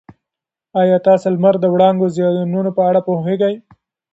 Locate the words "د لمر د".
1.29-1.65